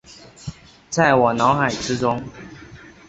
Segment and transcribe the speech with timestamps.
[0.89, 2.23] 在我脑海之中